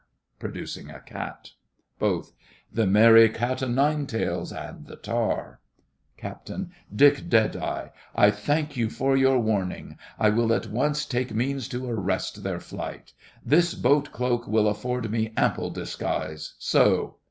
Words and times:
(Producing 0.39 0.89
a 0.89 0.99
"cat".) 0.99 1.51
BOTH. 1.99 2.31
The 2.73 2.87
merry 2.87 3.29
cat 3.29 3.61
o' 3.61 3.67
nine 3.67 4.07
tails 4.07 4.51
and 4.51 4.87
the 4.87 4.95
tar! 4.95 5.59
CAPT. 6.17 6.49
Dick 6.95 7.29
Deadeye—I 7.29 8.31
thank 8.31 8.75
you 8.75 8.89
for 8.89 9.15
your 9.15 9.37
warning—I 9.39 10.31
will 10.31 10.53
at 10.55 10.65
once 10.65 11.05
take 11.05 11.35
means 11.35 11.67
to 11.67 11.87
arrest 11.87 12.41
their 12.41 12.59
flight. 12.59 13.13
This 13.45 13.75
boat 13.75 14.11
cloak 14.11 14.47
will 14.47 14.67
afford 14.67 15.11
me 15.11 15.33
ample 15.37 15.69
disguise—So! 15.69 17.17